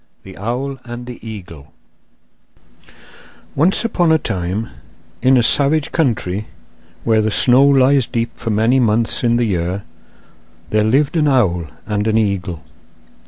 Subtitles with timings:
[0.23, 1.73] ]The Owl and the Eagle
[3.53, 4.69] Once upon a time,
[5.21, 6.47] in a savage country
[7.03, 9.83] where the snow lies deep for many months in the year,
[10.71, 12.63] there lived an owl and an eagle.